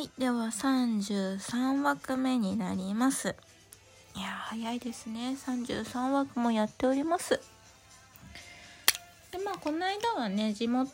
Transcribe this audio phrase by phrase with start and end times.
[0.00, 0.10] はい。
[0.18, 3.36] では、33枠目になります。
[4.16, 5.36] いや、早いですね。
[5.36, 7.38] 33枠もやっております。
[9.30, 10.90] で、まあ、この間はね、地元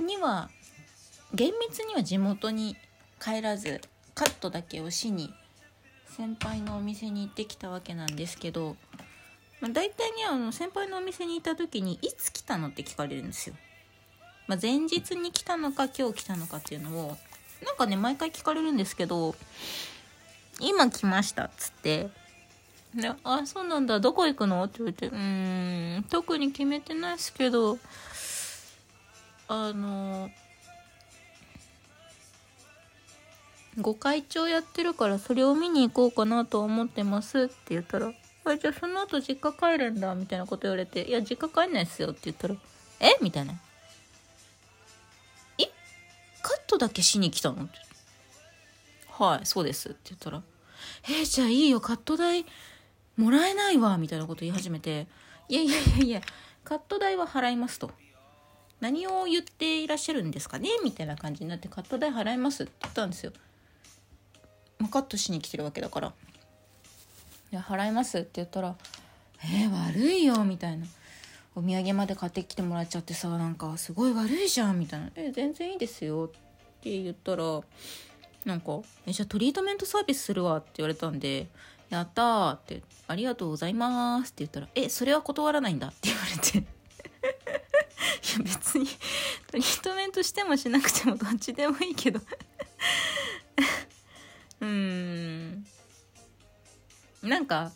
[0.00, 0.48] には、
[1.34, 2.76] 厳密には地元に
[3.20, 3.80] 帰らず、
[4.14, 5.34] カットだけをしに、
[6.06, 8.76] 先輩のお店に行ってきたわけなんですけど、
[9.60, 13.56] まあ、大体ね、あの、先輩のお店に行った時に、いつ来たのって聞かれるんですよ。
[14.46, 17.18] まあ、前日に来たのか今日来たのかっていうのを
[17.64, 19.34] なんかね毎回聞かれるんですけど
[20.60, 22.08] 「今来ました」っつって
[22.94, 27.78] 「であそうなんだどこ行くの?」って言われて「うーん特に決めてないですけど
[29.48, 30.30] あの
[33.78, 38.12] ご会長やってるからそれを見に行こうかなと思ってます」って言ったら
[38.44, 42.56] 「あじゃあその後実家帰るんだ」みたいなこと言われて「いや実家帰んないっすよ」って言ったら
[43.00, 43.16] 「え？
[43.20, 43.54] みたいな。
[46.70, 47.64] トだけしに来たの？
[47.64, 47.78] って。
[49.12, 50.42] はいそうですって言ったら
[51.04, 51.80] 「えー、じゃあいいよ。
[51.80, 52.46] カット代
[53.16, 55.06] もらえないわ」みたいなこと言い始めて
[55.48, 56.22] 「いやいやいやいや
[56.64, 57.90] カット代は払います」と
[58.80, 63.32] 「何を言っていらっしゃるんですかね?」みたいな感じになって「カット代払います」って言ったんですよ。
[64.78, 66.14] まあ、カットしに来てるわけだから
[67.52, 68.74] 「いや払います」って言ったら
[69.44, 70.86] 「えー、悪いよ」みたいな。
[71.56, 74.78] お土産まで買ってきてもらっちゃってさなんかすごい悪いじゃん。
[74.78, 76.38] みたいな「え全然いいですよ」って
[76.80, 77.60] って言ったら
[78.46, 81.46] なんか「えじゃあトリートメントサービスするわ」って言われたんで
[81.90, 86.58] 「やったー」って「ありがとうございます」って言ったら「えそれは断らないんだ」って言われて。
[88.20, 88.86] いや別に
[89.46, 92.20] トリートメントしてもしなくてもどっちでもいいけど。
[94.60, 95.66] うーん。
[97.22, 97.72] なんか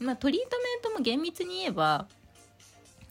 [0.00, 2.08] まあトリートメントも厳密に言えば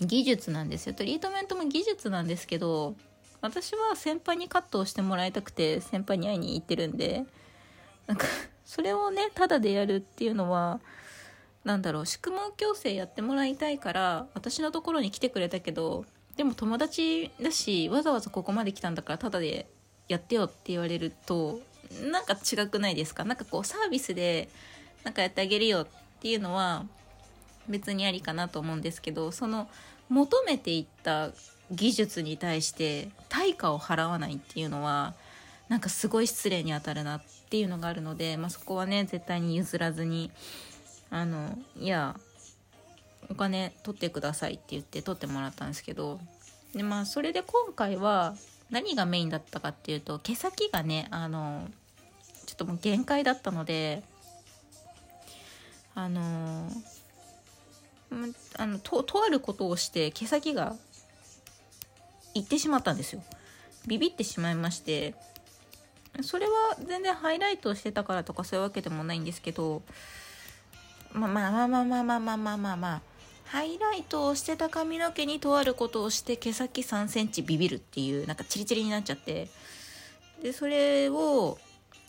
[0.02, 0.94] 技術なんですよ。
[0.94, 2.96] トリートメントも技術なんですけど
[3.42, 7.26] 私は先輩にカットをしてもらいたくて先輩に会いに行ってるんで
[8.08, 8.28] なんか
[8.66, 10.80] それをねタダでやるっていうのは
[11.64, 16.06] なんだろう宿毛矯正やってもらいたいから私のところに来てくれたけど
[16.36, 19.68] でも友達だしわざわざここまで来たんだからタダで
[20.08, 21.60] やってよって言われると
[22.04, 23.24] なんか違くないですか？
[23.26, 24.50] なんかこうサービスで
[25.04, 25.88] なんかやってあげるよっ
[26.22, 26.86] ていうのは
[27.68, 29.70] 別にありかなと思うんですけどその
[30.08, 31.32] 求めていった
[31.72, 35.14] 技術に対して対価を払わないっていうのは
[35.68, 40.32] なんかすごい失礼に当たるなっていうのがあるので、まあ、そこはね絶対に譲らずに
[41.12, 42.16] あのいや
[43.30, 46.20] お金取ってくださいって言って取ってもらったんですけど
[46.74, 48.36] でまあそれで今回は
[48.72, 51.68] 何がメインだったかっていうと毛先がねあの
[52.46, 54.04] ちょっともう限界だったので
[55.94, 56.70] あの
[58.58, 60.76] あのととあることをして毛先が
[62.42, 63.24] 行ってしまったんですよ。
[63.88, 65.16] ビビってしまいまして
[66.22, 66.52] それは
[66.86, 69.82] 全然ハイライトをしてたからとかそういうわけでもないんですけど
[71.14, 73.02] まあまあまあまあまあまあまあまあまあまあ
[73.46, 79.48] ハイライトをしてた髪の毛にとあることをして毛先3センチビビるっていうなんかチリチリになっちゃって
[80.44, 81.58] でそれを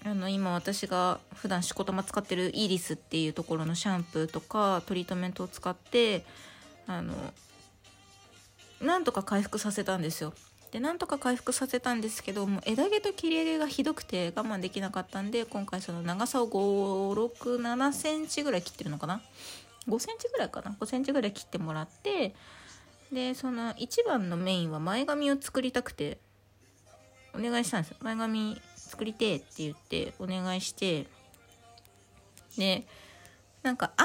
[0.04, 6.24] あの今私が普段しこたま使ってるイーリスっていうところのシャンプーとかトリートメントを使って
[6.86, 7.14] あの
[8.80, 10.32] なんとか回復させたんですよ。
[10.70, 19.20] でなんとか回復させたんですけどもう枝毛と切れ毛がひどくて我慢できなかったんで今回その長さを567センチぐらい切ってるのかな
[19.88, 22.34] ？5センチぐらいかな？5センチぐらい切ってもらって
[23.12, 26.18] でその一番のメインは前髪を作りたくて
[27.34, 27.96] お願いしたんですよ。
[28.00, 31.08] 前髪作りてって言ってお願いして
[32.56, 32.86] で
[33.64, 34.04] なんかあ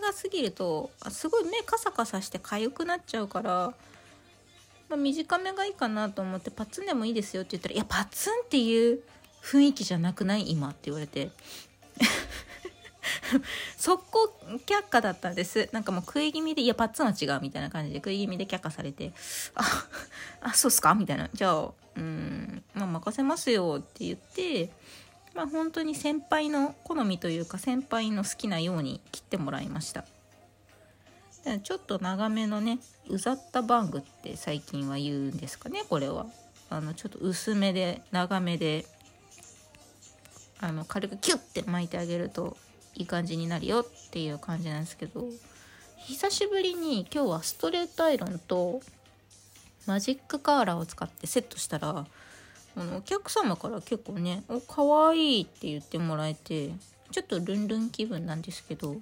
[0.00, 3.74] 長すぎるとすごい目カサカサして痒くなっちゃうから、
[4.88, 9.00] まあ、短めがいいかなと思ってパッツンでもいいですよって言ったら「いやパッツンっていう
[9.42, 10.50] 雰囲気じゃなくない？
[10.50, 11.30] 今」って言われて。
[13.76, 14.32] 速攻
[14.66, 15.68] 却下だったんです。
[15.72, 19.12] なんかもう食い気味で「いやパッツンは違う」みたいな感じで食い気味で却下されて
[19.54, 19.88] 「あ
[20.40, 24.70] あそうっすか?」みたいな「じゃあうんまあ任せますよ」って言って
[25.34, 30.04] まあ本当に先輩の好みというか先輩の好きなように切ってもらいました。
[31.62, 36.26] ちょっと長めのねうざったバングって最近は言うんですかねこれは。
[36.70, 38.86] あのちょっと薄めで長めで
[40.58, 42.56] あの軽くキュッて巻いてあげると
[42.94, 45.26] いい感じになるよっていう感じなんですけど
[45.96, 48.80] 久しぶりに今日はストレートアイロンと
[49.86, 52.06] マジックカーラーを使ってセットしたら
[52.76, 56.72] あのお客様から結構ね「おかわいい」って言ってもらえて
[57.10, 58.96] ちょっとルンルン気分なんですけど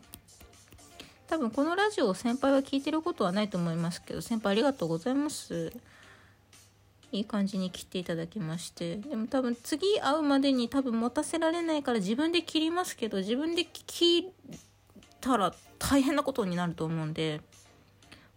[1.28, 5.72] 多分このラジオを先輩は聞いてることはないと思いますけど先輩ありがとうございます。
[7.12, 14.30] いい感じに切っていただきましてでも多分次会うまでに多分持たせられないから自分で切りますけど自分で切っ
[15.20, 17.40] たら大変なことになると思うんで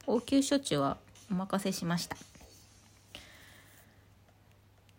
[0.08, 0.98] 応急処置は
[1.30, 2.18] お任せしました。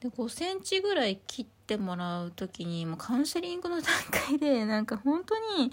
[0.04, 5.72] で5センチぐらい切ってもらう時にもうカウンセリングの段階で なんか本当に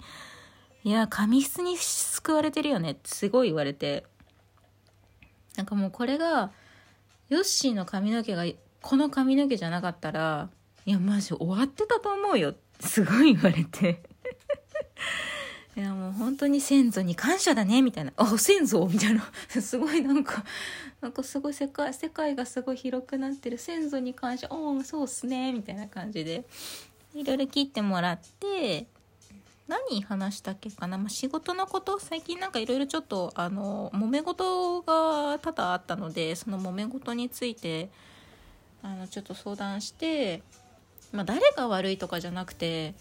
[0.84, 4.04] いや髪質に救われてるよねってすごい言われて。
[5.54, 6.50] なんかもうこれが
[7.28, 8.44] ヨッシーの髪の毛が
[8.80, 10.48] この髪の毛じゃなかったら
[10.86, 14.02] いやマジ終わってたと思うよすごい言われて。
[15.74, 18.12] いやもう本当に先祖に感謝だねみたいな。
[18.16, 18.86] あ先祖？
[18.92, 19.24] みたいな。
[19.48, 20.44] すごいなんか
[21.00, 23.56] なんかすごい世界世界がすごい広くなってる。
[23.56, 24.48] 先祖に感謝。
[24.50, 25.52] おおそうっすね。
[25.52, 26.44] みたいな感じで。
[27.14, 28.86] いろいろ切ってもらって
[29.68, 31.98] 何話したっけかな、まあ、仕事のこと？
[31.98, 37.90] 最近なんかいろいろちょっとあの揉め事が多々あったのでその揉め事について
[38.82, 40.42] あのちょっと相談して、
[41.12, 42.94] まあ、誰が悪いとかじゃなくて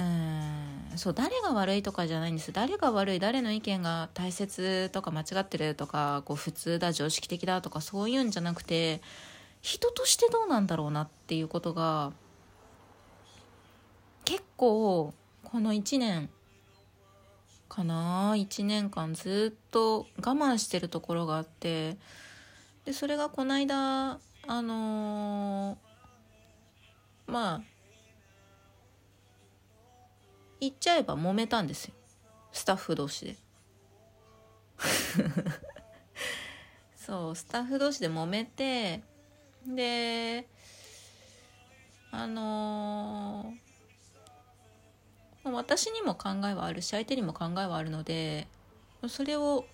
[0.00, 0.98] うん。
[0.98, 2.52] そう誰が悪いとかじゃないんです。
[2.52, 9.00] 誰が悪い誰の意見が大切とか間違ってるとかこう普通だ常識的だとかそういうんじゃなくて
[9.62, 12.12] 人としてどうなんだろうなっていうことが
[14.24, 15.14] 結構
[15.44, 16.28] この1年
[17.68, 21.96] かな1年間ずっと我慢してるところがあって
[22.84, 27.60] でそれがこの間あのー、まあ
[30.60, 31.94] 言っちゃえば揉めたんですよ。
[32.52, 33.36] スタッフ同士で。
[36.96, 39.02] そうスタッフ同士で揉めて
[39.66, 40.46] で
[42.12, 48.46] あのー、私にも考えはあるし相手にも考えはあるので
[49.08, 49.64] それを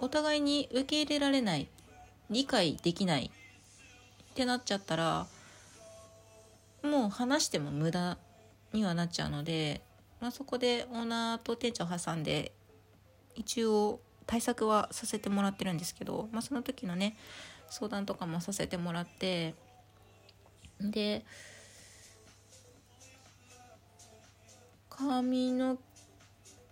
[0.00, 1.68] お互いに受け入れられない
[2.30, 3.30] 理解できない
[4.32, 5.26] ってなっちゃったら
[6.82, 8.18] もう話しても無駄
[8.72, 9.82] にはなっちゃうので
[10.24, 12.52] まあ、そこでオーナーと店長挟んで
[13.34, 17.14] 一応対策はさせてもらってるんですけど、まあ、その時のね
[17.68, 19.54] 相談とかもさせてもらって
[20.80, 21.26] で
[24.88, 25.76] 髪の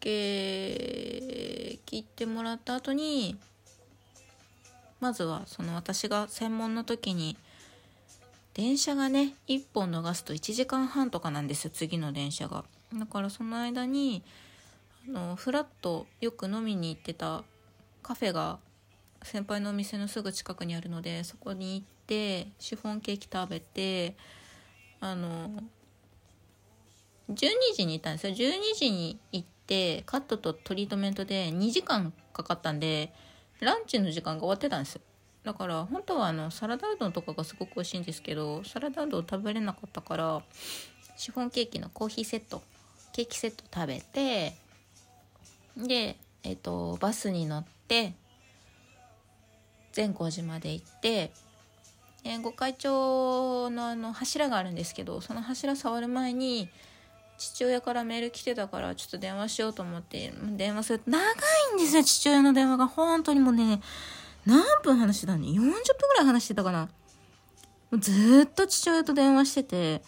[0.00, 3.36] 毛切ってもらった後に
[4.98, 7.36] まずはその私が専門の時に
[8.54, 12.64] 電車がね1本逃すと1時間半とかなんですよ次の電車が。
[12.94, 14.22] だからその間に
[15.08, 17.44] あのフラッとよく飲みに行ってた
[18.02, 18.58] カフェが
[19.22, 24.16] 先輩のお店のすぐ近くにあるのでそこに行ってシフォンケーキ食べて
[25.00, 25.50] あの
[27.30, 28.34] 12時に行ったんですよ。
[28.34, 33.12] 12時に行ってカットとトリートメントで2時間かかったんで
[33.60, 35.00] ランチの時間が終わってたんですよ。
[35.44, 40.42] だから本当はあのサラダうどんとかがすごく美味しいんですけどサラダうどん食べれなかったから
[41.16, 42.62] シフォンケーキのコーヒーセット
[43.12, 44.54] ケーキセット食べて
[45.76, 48.14] で、えっ、とバスに乗って
[49.92, 51.30] 善光寺まで行って、
[52.24, 56.68] えー、御開帳のあの柱があるんですけどその柱触る前に
[57.38, 61.24] 父親からメール来てたからちょっと電話しようと思って電話すると長い
[61.74, 63.80] んですよ父親の電話が本当にもうね
[64.46, 65.74] 何分話してたの ?40 分ぐ
[66.16, 66.88] らい話してたかな？
[67.98, 70.02] ずっと父親と電話してて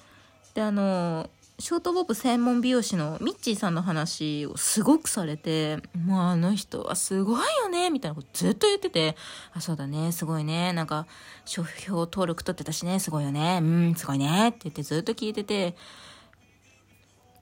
[0.54, 1.28] であの
[1.60, 9.16] ショートボブ専門美容師のミッチーさんの話をすごくされて、もうあの人はすごいよね、みたいなことずっと言ってて、
[9.52, 11.06] あ、そうだね、すごいね、なんか、
[11.44, 15.76] 商標登録取ってたしね、すごいよね、うん、すごいね、って言ってずっと聞いてて、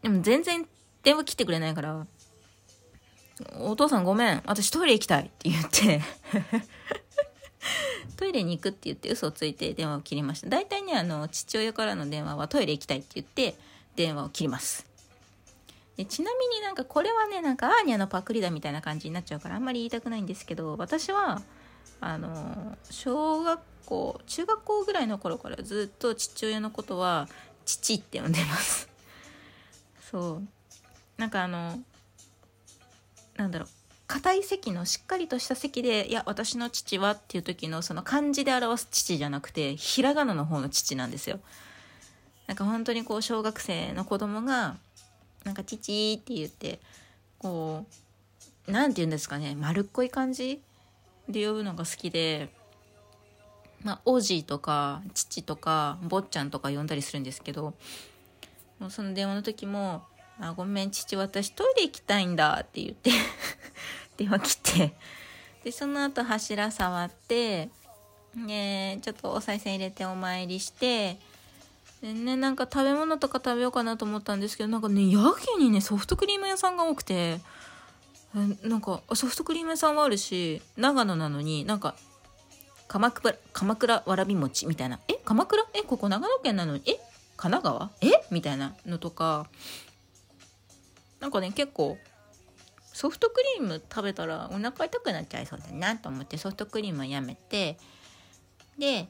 [0.02, 0.68] でも全然
[1.02, 2.06] 電話切ってくれないから、
[3.60, 6.02] お父さんごめん、私トイレ行きたいって言って
[8.16, 10.48] トイレに行くって言って嘘をついて電話を切りました。
[10.48, 13.56] 大体ね、あの、父親からの電話はトイレ行きたいって言って、
[13.96, 14.86] 電話を切ります。
[15.96, 21.42] でちなみになんかこれはねなんかアーニャのパクリだみたいな感じになっちゃうからあんまり言いたくないんですけど私は
[22.00, 27.28] あの小学校中学校ぐらいの頃からずっと父親のことは
[27.64, 28.88] 父って呼んでます。
[30.10, 30.48] そう。
[31.18, 31.78] なんかあの
[33.36, 33.68] なんだろう
[34.06, 41.40] 硬い席のしっかりとした席で「いや私の父は」っていう時のその漢字で表す父じゃなくてひらがなの方の父なんですよ。
[42.52, 44.76] なんか本当にこう小学生の子供が
[45.42, 46.80] なんか「父」って言って
[47.38, 47.86] こ
[48.68, 50.60] う何て言うんですかね丸っこい感じ
[51.30, 52.52] で呼ぶのが好きで
[53.82, 57.72] まあおじとか父とか坊ちゃんとか呼んだりするんですけど
[58.78, 60.02] もうその電話の時も
[60.38, 63.12] 「あごめん父私トイレ行きたいんだ」って言って
[64.18, 64.94] 電話切って
[65.64, 67.70] でその後柱触って
[68.36, 71.18] でちょっとお賽銭入れてお参りして
[72.02, 77.40] でねなんか食べ物とか食べようかなと思ったんですけどなんかねやけにねソフトクリーム屋さんが多くて
[78.34, 81.94] なんかソフトクリーム屋さんはあるし長野なのになんか
[82.88, 85.00] 鎌倉鎌倉わらび餅みたいな。
[85.08, 85.64] え鎌倉？
[85.74, 86.82] えここ長野県なのに？
[86.86, 86.98] え
[87.36, 87.90] 神奈川？
[88.02, 88.26] え？
[88.30, 89.46] みたいなのとか
[91.20, 91.96] なんかね結構
[92.92, 97.78] ソフトクリーム食べたらお腹痛くなっちゃいそうだなと思ってソフトクリームはやめて
[98.78, 99.08] で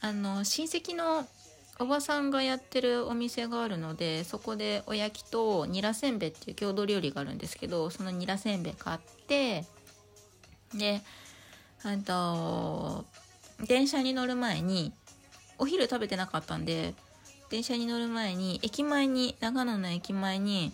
[0.00, 1.26] あの親戚の
[1.78, 9.64] おばさんがやってるお店があるのでそこでおやきとニラせんべいっていう郷土料理があるんですけどそのニラせんべい買って
[10.74, 11.02] で
[11.82, 13.04] あと
[13.66, 14.92] 電車に乗る前に
[15.58, 16.94] お昼食べてなかったんで
[17.50, 20.72] 電車に乗る前に駅前に長野の駅前に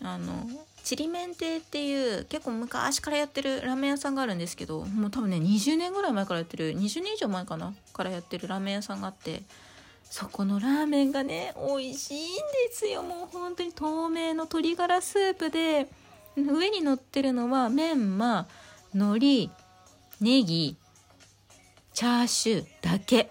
[0.00, 0.46] あの
[0.84, 9.42] ちりめん亭っていう結構昔からやってるラーメン屋さんがあるんですけどもう多分ね20年ぐらい前からやってる20年以上前かなからやってるラーメン屋さんがあって
[10.10, 13.02] そこのラーメンがね美味しいんですよ。
[13.02, 15.88] もう本当に透明の鶏ガラスープで。
[16.46, 18.46] 上に乗ってるのはメンマ
[18.94, 19.50] 海苔
[20.20, 20.76] ネギ
[21.92, 23.30] チャーシューだけ。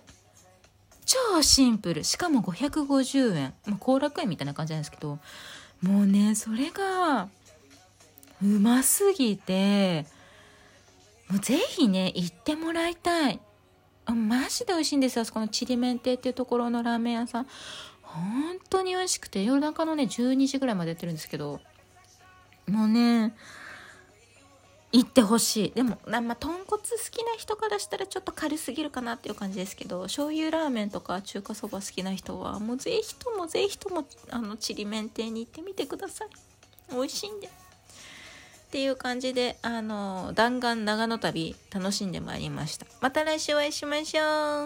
[1.05, 2.03] 超シンプル。
[2.03, 3.53] しかも550円。
[3.79, 5.19] 後楽園みたいな感じなんですけど。
[5.81, 7.29] もうねそれが
[8.41, 10.05] うますぎて。
[11.29, 13.39] もうぜひね行ってもらいたい。
[14.13, 17.47] マジで美味しいんですよそこのちりめん亭っていうところのラーメン屋さん。
[18.01, 21.59] 本当に美味しくて夜中のね12時ぐらいまでやってるんですけど
[22.67, 23.35] もうね
[24.93, 25.71] 行ってほしい。
[25.71, 26.77] でもまあ豚骨好
[27.11, 36.29] きな人からしたらちょっと軽すぎるかなっていう感じですけど醤油ラーメンとか中華そば好きな人はもうぜひともぜひともあのちりめん亭に行ってみてください。
[36.91, 37.49] 美味しいんで。
[38.67, 42.85] っていう感じであの弾丸長野旅楽しんでまいりました。
[42.99, 44.65] また来週お会いしましょう。